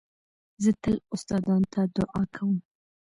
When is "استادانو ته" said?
1.15-1.81